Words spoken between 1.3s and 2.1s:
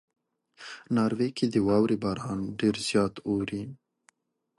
کې د واورې